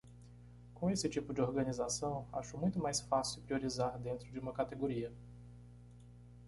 [0.73, 5.13] Com esse tipo de organização, acho muito mais fácil priorizar dentro de uma categoria.